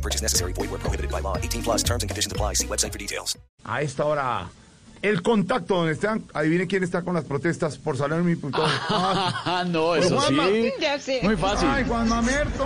[0.00, 0.54] No purchase necessary.
[0.54, 1.36] Void where prohibited by law.
[1.36, 2.54] 18 plus terms and conditions apply.
[2.54, 3.36] See website for details.
[3.66, 4.48] A esta hora,
[5.02, 6.24] el contacto donde están.
[6.32, 8.50] Adivinen quién está con las protestas por salario mínimo.
[8.54, 10.72] Ah, no, eso sí.
[10.80, 11.20] Ya sé.
[11.22, 11.68] Muy fácil.
[11.70, 12.64] Ay, Juan Mamerto.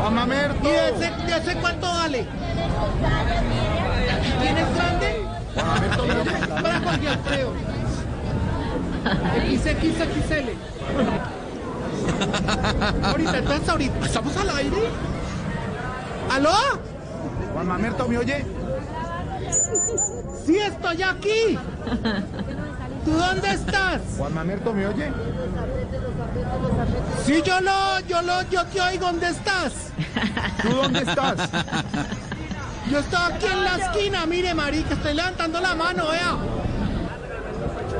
[0.00, 0.68] Juan Mamerto.
[0.68, 2.26] ¿Y ese, ese cuánto vale?
[4.40, 5.24] ¿Tienes grande?
[5.54, 6.62] Juan Mamerto, mira.
[6.62, 7.52] Para Jorge Alfredo.
[9.52, 11.41] XXXL.
[13.02, 14.06] Ahorita, entonces ahorita.
[14.06, 14.76] ¿Estamos al aire?
[16.30, 16.54] ¿Aló?
[17.52, 18.44] Juan Mamerto, ¿me oye?
[20.46, 21.58] Sí, estoy aquí.
[23.04, 24.00] ¿Tú dónde estás?
[24.16, 25.12] Juan Mamerto, ¿me oye?
[27.24, 29.06] Sí, yo lo, yo lo, yo te oigo.
[29.06, 29.72] ¿Dónde estás?
[30.62, 31.50] ¿Tú dónde estás?
[32.90, 36.36] Yo estoy aquí en la esquina, mire, marica, estoy levantando la mano, vea.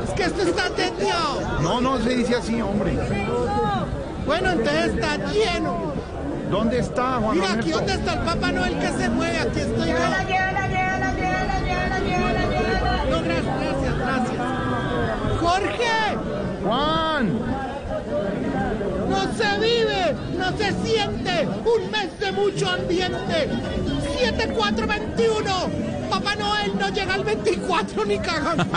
[0.05, 1.61] Es que esto está teteado.
[1.63, 2.99] No, no se dice así, hombre.
[4.27, 5.93] Bueno, entonces está lleno.
[6.51, 9.89] ¿Dónde está Juan Mira, aquí donde está el Papá Noel que se mueve, aquí estoy
[9.89, 9.95] yo.
[13.11, 14.39] No, gracias, gracias, gracias.
[15.41, 16.19] Jorge,
[16.63, 17.39] Juan.
[19.09, 21.49] no se vive, no se siente.
[21.65, 23.49] Un mes de mucho ambiente.
[24.21, 25.71] 7421.
[26.11, 28.65] Papá Noel no llega al 24 ni cagando.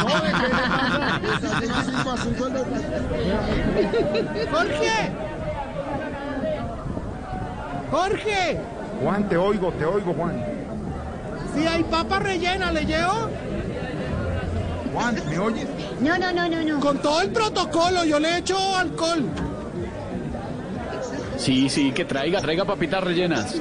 [4.51, 5.24] Jorge.
[7.95, 8.59] Jorge.
[9.01, 10.43] Juan, te oigo, te oigo, Juan.
[11.53, 13.29] Si hay papa rellena, ¿le llevo?
[14.93, 15.67] Juan, ¿me oyes?
[16.01, 16.79] No, no, no, no, no.
[16.81, 19.29] Con todo el protocolo, yo le echo alcohol.
[21.37, 23.55] Sí, sí, que traiga, traiga papitas rellenas.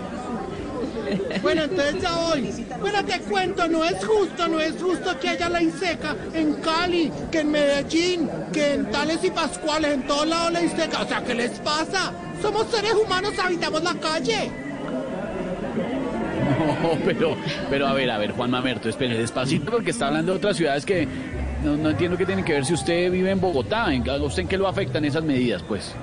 [1.43, 2.67] Bueno, entonces ya voy.
[2.81, 7.11] Bueno, te cuento, no es justo, no es justo que haya ley seca en Cali,
[7.31, 11.03] que en Medellín, que en Tales y Pascuales, en todos lados ley seca.
[11.03, 12.13] O sea, ¿qué les pasa?
[12.41, 14.51] Somos seres humanos, habitamos la calle.
[16.83, 17.37] No, pero,
[17.71, 20.85] pero a ver, a ver, Juan Mamerto, espere despacito porque está hablando de otras ciudades
[20.85, 21.09] que
[21.65, 23.93] no, entiendo qué tienen que ver si usted vive en Bogotá.
[23.93, 25.95] ¿En, ¿A usted en qué lo afectan esas medidas, pues?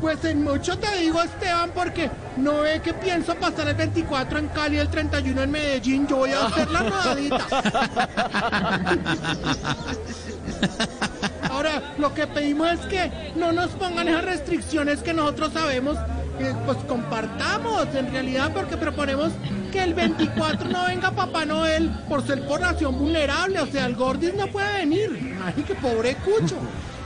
[0.00, 4.48] Pues en mucho te digo, Esteban, porque no ve que pienso pasar el 24 en
[4.48, 6.06] Cali, el 31 en Medellín.
[6.06, 7.46] Yo voy a hacer la rodadita.
[11.50, 15.96] Ahora, lo que pedimos es que no nos pongan esas restricciones que nosotros sabemos,
[16.38, 19.32] que pues compartamos en realidad, porque proponemos
[19.72, 24.34] que el 24 no venga Papá Noel por ser población vulnerable, o sea, el Gordis
[24.34, 25.36] no puede venir.
[25.44, 26.56] Ay, qué pobre cucho.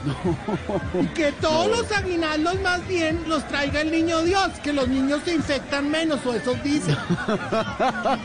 [1.01, 5.21] Y que todos los aguinaldos más bien los traiga el niño Dios, que los niños
[5.25, 6.97] se infectan menos, o eso dicen.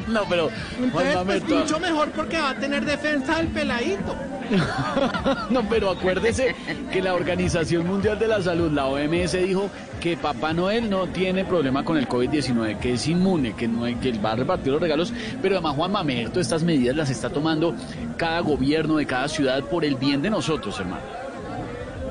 [0.08, 1.56] No, pero Entonces, pues Mamerto.
[1.56, 4.16] mucho mejor porque va a tener defensa del peladito.
[5.50, 6.56] No, pero acuérdese
[6.92, 9.70] que la Organización Mundial de la Salud, la OMS, dijo
[10.00, 13.96] que Papá Noel no tiene problema con el COVID-19, que es inmune, que no hay,
[13.96, 17.30] que él va a repartir los regalos, pero además Juan Mamerto estas medidas las está
[17.30, 17.76] tomando
[18.18, 21.25] cada gobierno de cada ciudad por el bien de nosotros, hermano.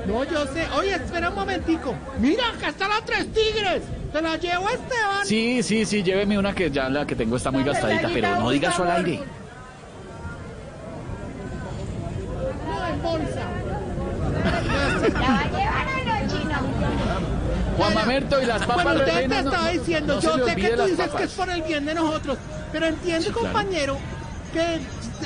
[0.07, 0.67] No, yo sé.
[0.77, 1.93] Oye, espera un momentico.
[2.19, 3.81] Mira, acá están las tres tigres.
[4.13, 5.25] Te la llevo, Esteban.
[5.25, 8.49] Sí, sí, sí, lléveme una que ya la que tengo está muy gastadita, pero no
[8.49, 9.21] diga eso al aire.
[12.67, 13.41] No, en bolsa.
[15.13, 16.55] ¿La va a llevar chino?
[17.77, 20.83] Juan Mamerto y las papas Bueno, usted te estaba diciendo, no yo sé que tú
[20.85, 22.37] dices que es por el bien de nosotros,
[22.71, 23.47] pero entiende, Sí, claro.
[23.53, 23.97] compañero,
[24.53, 24.79] que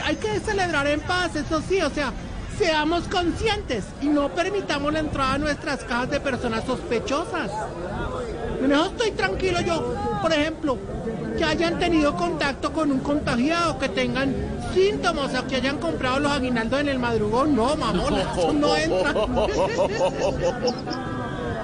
[0.03, 2.11] hay que celebrar en paz, eso sí, o sea,
[2.59, 7.50] seamos conscientes y no permitamos la entrada a nuestras casas de personas sospechosas.
[8.62, 10.78] Eso estoy tranquilo yo, por ejemplo,
[11.38, 14.35] que hayan tenido contacto con un contagiado, que tengan
[14.73, 19.14] síntomas o que hayan comprado los aguinaldos en el madrugón, no, mamona, eso no entra.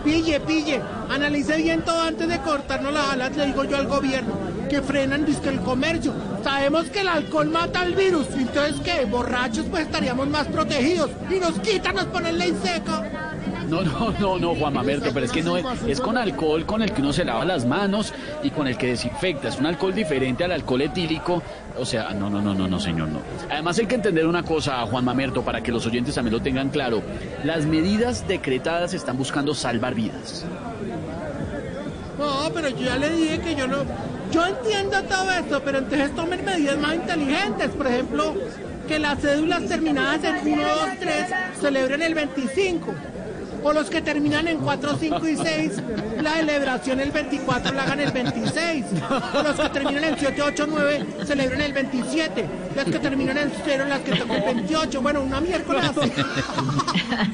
[0.06, 4.34] Pille, pille, analice bien todo antes de cortarnos las alas, le digo yo al gobierno,
[4.76, 6.14] que frenan dizque el comercio.
[6.44, 11.40] Sabemos que el alcohol mata al virus, entonces que borrachos pues estaríamos más protegidos y
[11.40, 13.32] nos quitan, nos ponen ley seca.
[13.70, 16.82] No, no, no, no, Juan Mamerto, pero es que no es, es con alcohol con
[16.82, 18.14] el que uno se lava las manos
[18.44, 19.48] y con el que desinfecta.
[19.48, 21.42] Es un alcohol diferente al alcohol etílico.
[21.80, 23.20] O sea, no, no, no, no, no, señor, no.
[23.50, 26.70] Además hay que entender una cosa, Juan Mamerto, para que los oyentes también lo tengan
[26.70, 27.02] claro.
[27.46, 30.46] Las medidas decretadas están buscando salvar vidas.
[32.20, 33.78] No, pero yo ya le dije que yo no,
[34.32, 37.70] Yo entiendo todo eso, pero entonces tomen medidas más inteligentes.
[37.70, 38.36] Por ejemplo,
[38.88, 41.26] que las cédulas terminadas en 1, 2, 3
[41.60, 42.94] celebren el 25.
[43.64, 45.72] O los que terminan en 4, 5 y 6,
[46.22, 48.86] la celebración el 24 la hagan el 26.
[49.34, 52.46] O los que terminan en 7, 8, 9, celebren el 27.
[52.76, 55.02] Las que terminan en 0, las que tocan el 28.
[55.02, 56.12] Bueno, una miércoles así.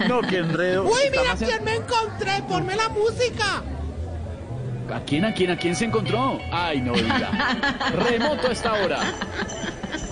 [0.07, 0.85] No, qué enredo.
[0.85, 2.41] Uy, mira quién me encontré.
[2.47, 3.63] Ponme la música.
[4.93, 6.39] ¿A quién, a quién, a quién se encontró?
[6.51, 7.31] Ay, no diga.
[7.93, 8.99] Remoto a esta hora.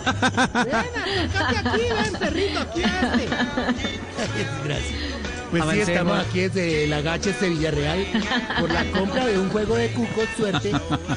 [0.06, 0.76] Ven,
[1.30, 2.81] acércate aquí, ven, perrito, aquí.
[4.64, 4.94] Gracias.
[5.52, 8.06] Pues sí, estamos aquí desde la Gaches de Villarreal.
[8.60, 10.72] Por la compra de un juego de cucos, suerte,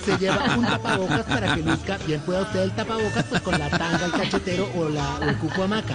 [0.04, 1.98] se lleva un tapabocas para que luzca.
[2.06, 5.36] Bien pueda usted el tapabocas pues con la tanga, el cachetero o, la, o el
[5.36, 5.94] cuco hamaca.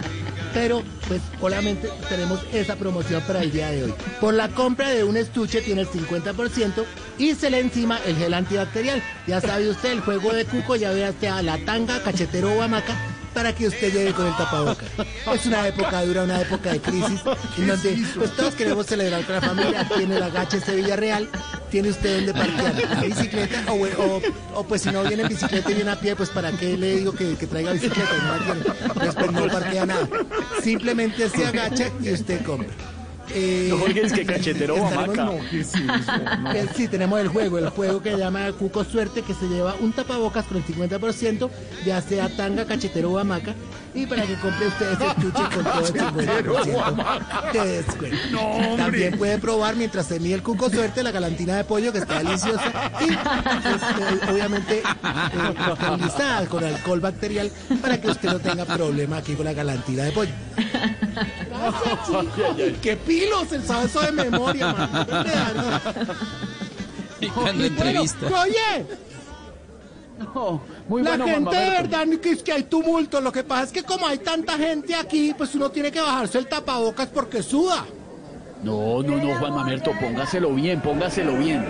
[0.58, 3.94] Pero, pues, solamente tenemos esa promoción para el día de hoy.
[4.20, 6.84] Por la compra de un estuche tiene el 50%
[7.20, 9.04] y se le encima el gel antibacterial.
[9.28, 12.64] Ya sabe usted, el juego de cuco, ya vea usted a la tanga, cachetero o
[12.64, 12.96] hamaca
[13.36, 14.88] para que usted llegue con el tapabocas.
[15.32, 17.22] Es una época dura, una época de crisis,
[17.60, 19.88] en donde pues todos queremos celebrar con la familia.
[19.96, 21.30] Tiene la gacha este Villarreal,
[21.70, 24.22] tiene usted donde parquear la bicicleta, o, o-
[24.56, 26.96] o, pues si no viene en bicicleta y viene a pie, pues para qué le
[26.98, 28.10] digo que, traiga bicicleta
[28.96, 29.02] no.
[29.04, 30.08] Después no parquea nada.
[30.64, 32.74] Simplemente se agacha y usted compra.
[33.34, 35.26] Eh, No, Jorge, es que cachetero o hamaca.
[35.26, 35.84] No, ¿qué es eso?
[36.42, 36.52] No.
[36.76, 39.92] Sí, tenemos el juego, el juego que se llama Cuco Suerte, que se lleva un
[39.94, 41.50] tapabocas con el 50%,
[41.86, 43.54] ya sea tanga, cachetero o hamaca,
[43.94, 48.78] y para que compre usted ese estuche con todo el 50% de descuento.
[48.78, 52.20] También puede probar mientras se mide el Cuco Suerte la galantina de pollo, que está
[52.20, 52.72] deliciosa,
[53.02, 57.52] y pues, eh, obviamente eh, con alcohol bacterial,
[57.82, 60.32] para que usted no tenga problema aquí con la galantina de pollo.
[61.60, 62.80] Gracias, chico.
[62.82, 63.52] ¡Qué pilos!
[63.52, 64.90] Él sabe eso de memoria, man.
[65.06, 67.34] ¿Qué te da, no?
[67.34, 68.18] Cuando entrevista.
[68.22, 68.86] Bueno, oye,
[70.20, 73.22] No, muy la bueno, gente de verdad que es que hay tumulto.
[73.22, 76.38] Lo que pasa es que como hay tanta gente aquí, pues uno tiene que bajarse
[76.38, 77.86] el tapabocas porque suda.
[78.64, 81.64] No, no, no, Juan Mamerto, póngaselo bien, póngaselo bien.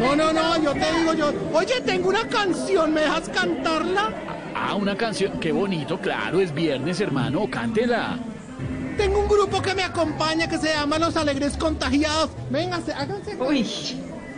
[0.00, 1.32] No, no, no, yo te digo yo.
[1.52, 4.12] Oye, tengo una canción, ¿me dejas cantarla?
[4.62, 8.18] Ah, una canción, qué bonito, claro, es viernes, hermano, cántela.
[8.98, 12.28] Tengo un grupo que me acompaña que se llama Los Alegres Contagiados.
[12.50, 13.36] Véngase, háganse.
[13.36, 13.66] Uy,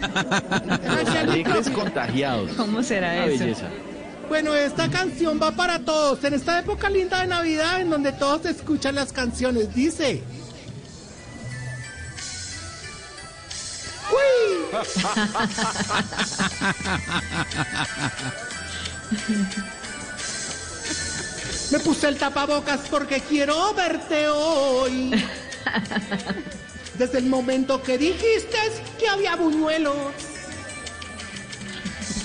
[0.01, 2.53] al Alegres contagiados.
[2.53, 3.45] ¿cómo será Una eso?
[3.45, 3.67] belleza.
[4.29, 6.23] Bueno, esta canción va para todos.
[6.23, 10.23] En esta época linda de Navidad, en donde todos escuchan las canciones, dice.
[14.13, 14.67] ¡Uy!
[21.73, 25.11] Me puse el tapabocas porque quiero verte hoy.
[26.99, 28.59] Desde el momento que dijiste
[28.99, 29.97] que había buñuelos.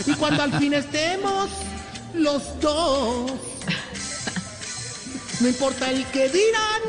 [0.05, 1.49] Y cuando al fin estemos
[2.13, 3.31] los dos,
[5.39, 6.81] no importa el que dirán,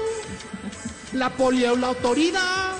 [1.12, 2.77] la poli o la autoridad,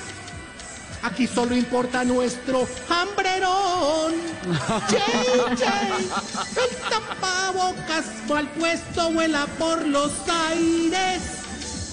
[1.08, 4.12] aquí solo importa nuestro hambrerón.
[4.88, 6.08] Jay,
[6.56, 10.12] el tapabocas mal puesto vuela por los
[10.50, 11.22] aires.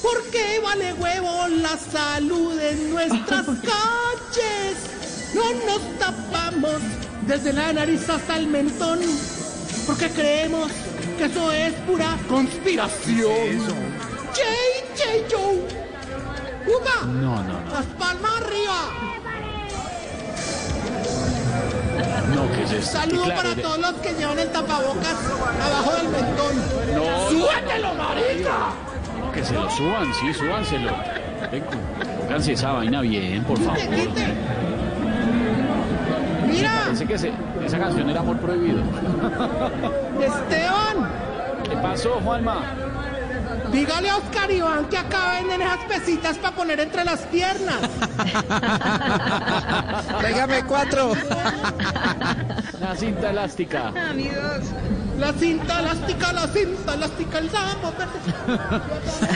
[0.02, 4.76] Porque vale huevo la salud en nuestras calles.
[5.34, 6.82] No nos tapamos
[7.26, 9.00] desde la nariz hasta el mentón.
[9.88, 10.72] Porque creemos
[11.18, 13.60] que eso es pura conspiración.
[14.36, 14.44] J,
[14.98, 15.86] J, Joe.
[16.68, 17.06] Uga.
[17.06, 19.14] No, no, no, Las palmas arriba.
[22.65, 22.98] No, ¿qué es esto?
[23.00, 25.15] Saludo claro, para de- todos los que llevan el tapabocas
[25.65, 26.55] abajo del mentón.
[26.95, 28.57] No, ¡Súbetelo, marica!
[29.19, 30.91] no, que se lo suban, sí, súbanselo.
[32.19, 33.77] Pónganse esa vaina bien, por favor.
[36.48, 37.31] Mira, Parece que se-
[37.65, 38.79] esa canción era amor prohibido.
[40.22, 41.10] Esteban,
[41.69, 42.62] ¿Qué pasó, Juanma?
[43.72, 47.79] Dígale a Oscar Iván que acá venden esas pesitas para poner entre las piernas.
[50.19, 51.13] Tráigame cuatro.
[52.79, 53.88] La cinta elástica.
[54.10, 54.62] Amigos,
[55.17, 57.93] La cinta elástica, la cinta elástica, el sapo.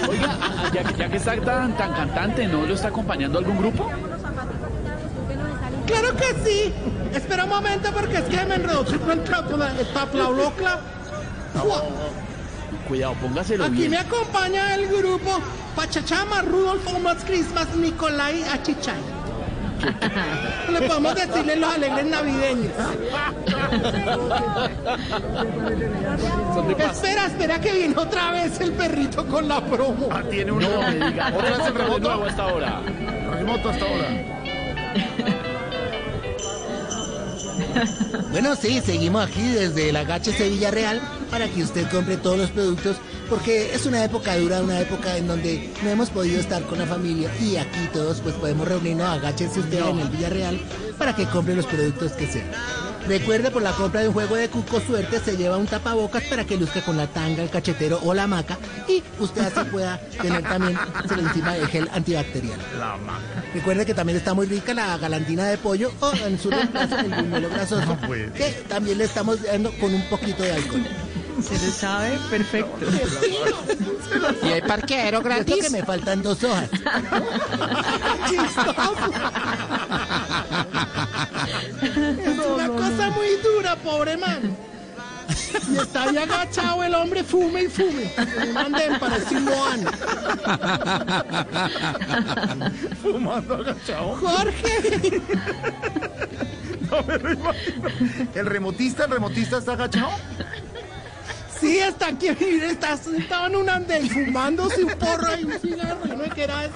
[0.09, 3.57] Oiga, ah, ya, que- ya que está tan, tan cantante, ¿no lo está acompañando algún
[3.57, 3.89] grupo?
[5.87, 6.73] Claro que sí.
[7.13, 10.79] Espera un momento porque es que me enredó el tapla- el taplaulocla.
[11.55, 11.83] Fua.
[12.89, 13.91] Cuidado, póngaselo Aquí bien.
[13.91, 15.39] me acompaña el grupo
[15.75, 18.95] Pachachama, Rudolfo Mats Christmas, Nicolai Achichay.
[20.73, 22.73] Le podemos decirle los alegres navideños.
[26.91, 30.09] Espera, espera que viene otra vez el perrito con la promo.
[30.11, 31.31] Ah, tiene un No me diga.
[31.33, 31.99] ¿Otra vez el remoto?
[31.99, 32.81] nuevo a esta hora.
[33.31, 34.07] Remoto hasta ahora.
[38.31, 42.51] Bueno, sí, seguimos aquí desde la Gache Sevilla Real para que usted compre todos los
[42.51, 42.97] productos,
[43.29, 46.85] porque es una época dura, una época en donde no hemos podido estar con la
[46.85, 50.59] familia y aquí todos pues podemos reunirnos, agáchese usted en el Villarreal
[50.97, 52.88] para que compre los productos que sean.
[53.07, 56.45] Recuerde, por la compra de un juego de cuco suerte se lleva un tapabocas para
[56.45, 60.43] que luzca con la tanga, el cachetero o la maca y usted así pueda tener
[60.43, 60.77] también
[61.15, 62.59] le encima el gel antibacterial.
[62.77, 63.43] La maca.
[63.53, 67.09] Recuerde que también está muy rica la galantina de pollo o en su reemplazo el
[67.09, 68.31] buñuelo grasoso, No puede.
[68.33, 70.85] que también le estamos dando con un poquito de alcohol.
[71.41, 72.85] Se lo sabe perfecto.
[74.43, 75.63] Y hay parqueadero gratis.
[75.63, 76.69] que me faltan dos hojas.
[83.75, 84.55] Pobre man.
[85.69, 88.11] Y está ahí agachado el hombre, fume y fume.
[88.17, 89.91] En un andén para decir Moana.
[93.01, 94.15] Fumando agachado.
[94.15, 95.21] Jorge,
[96.89, 97.89] No me lo imagino.
[98.33, 100.11] El remotista, el remotista está agachado.
[101.59, 106.05] sí, está aquí, está sentado en un andén fumándose un porro y un cigarro.
[106.05, 106.73] No sé qué era eso.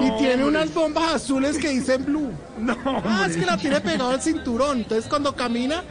[0.00, 2.30] Y tiene unas bombas azules que dicen blue.
[2.58, 4.78] No, Ah, es que la tiene pegado al cinturón.
[4.78, 5.82] Entonces cuando camina,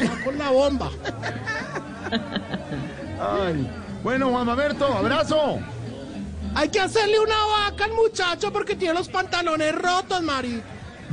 [0.00, 0.90] va con la bomba.
[3.20, 3.70] Ay.
[4.02, 5.58] Bueno, Juan Mamerto, abrazo.
[6.54, 10.62] Hay que hacerle una vaca al muchacho porque tiene los pantalones rotos, Mari.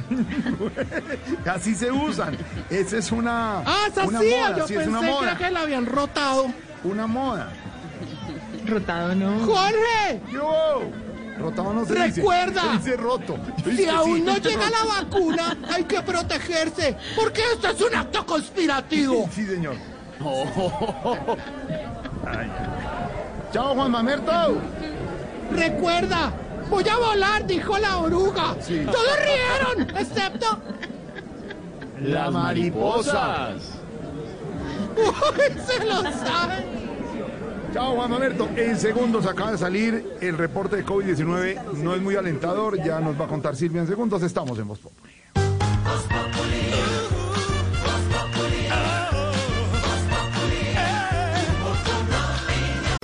[1.45, 2.37] Así se usan.
[2.69, 3.59] Esa es una.
[3.59, 4.29] Ah, es una así.
[4.29, 5.27] moda, Yo sí, es pensé una que moda.
[5.31, 6.47] era que la habían rotado.
[6.83, 7.51] Una moda.
[8.67, 9.39] Rotado no.
[9.45, 10.81] Jorge, Yo.
[11.41, 12.21] Rotado no se dice.
[12.21, 12.61] Recuerda.
[12.61, 13.37] Se dice roto.
[13.65, 16.95] Yo si aún no llega la vacuna, hay que protegerse.
[17.15, 19.29] Porque esto es un acto conspirativo.
[19.33, 19.75] Sí, señor.
[22.25, 22.51] Ay.
[23.51, 24.61] Chao, Juan Mamerto.
[25.51, 26.31] Recuerda,
[26.69, 28.55] voy a volar, dijo la oruga.
[28.55, 30.59] Todos rieron, excepto.
[32.01, 33.61] Las mariposas.
[34.95, 36.70] Uy, se lo saben.
[37.73, 38.49] Chao, Juan Mamerto.
[38.55, 41.73] En segundos acaba de salir el reporte de COVID-19.
[41.75, 42.77] No es muy alentador.
[42.83, 44.21] Ya nos va a contar Silvia en segundos.
[44.23, 45.13] Estamos en Voz Populi.